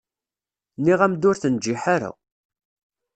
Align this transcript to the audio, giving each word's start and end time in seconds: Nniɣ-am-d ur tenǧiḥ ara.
Nniɣ-am-d 0.77 1.23
ur 1.29 1.35
tenǧiḥ 1.37 1.83
ara. 1.95 2.11